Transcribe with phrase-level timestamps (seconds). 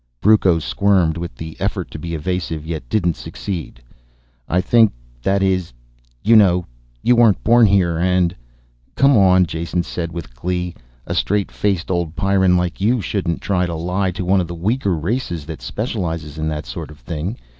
[0.19, 3.83] Brucco squirmed with the effort to be evasive, yet didn't succeed.
[4.49, 5.73] "I think, that is,
[6.23, 6.65] you know
[7.03, 8.35] you weren't born here, and"
[8.95, 10.73] "Come, come," Jason said with glee,
[11.05, 14.55] "a straight faced old Pyrran like you shouldn't try to lie to one of the
[14.55, 17.37] weaker races that specialize in that sort of thing.